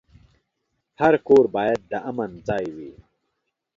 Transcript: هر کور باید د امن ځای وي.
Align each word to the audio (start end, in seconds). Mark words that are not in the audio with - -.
هر 0.99 1.13
کور 1.27 1.43
باید 1.55 1.79
د 1.91 1.93
امن 2.09 2.31
ځای 2.47 2.65
وي. 2.75 2.93